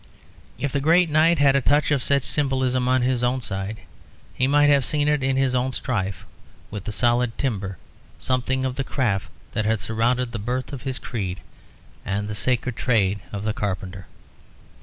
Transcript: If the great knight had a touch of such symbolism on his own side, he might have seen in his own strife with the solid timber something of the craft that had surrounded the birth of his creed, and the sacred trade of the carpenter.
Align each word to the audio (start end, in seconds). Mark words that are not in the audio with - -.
If 0.57 0.71
the 0.71 0.79
great 0.81 1.11
knight 1.11 1.37
had 1.37 1.55
a 1.55 1.61
touch 1.61 1.91
of 1.91 2.01
such 2.01 2.23
symbolism 2.23 2.87
on 2.87 3.03
his 3.03 3.23
own 3.23 3.39
side, 3.39 3.81
he 4.33 4.47
might 4.47 4.67
have 4.71 4.83
seen 4.83 5.07
in 5.07 5.37
his 5.37 5.53
own 5.53 5.71
strife 5.73 6.25
with 6.71 6.85
the 6.85 6.91
solid 6.91 7.37
timber 7.37 7.77
something 8.17 8.65
of 8.65 8.77
the 8.77 8.83
craft 8.83 9.29
that 9.51 9.65
had 9.67 9.79
surrounded 9.79 10.31
the 10.31 10.39
birth 10.39 10.73
of 10.73 10.81
his 10.81 10.97
creed, 10.97 11.39
and 12.03 12.27
the 12.27 12.33
sacred 12.33 12.75
trade 12.75 13.19
of 13.31 13.43
the 13.43 13.53
carpenter. 13.53 14.07